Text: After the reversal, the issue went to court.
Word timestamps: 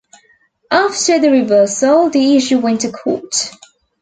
After 0.71 1.19
the 1.19 1.29
reversal, 1.29 2.09
the 2.09 2.35
issue 2.35 2.57
went 2.57 2.81
to 2.81 2.91
court. 2.91 3.51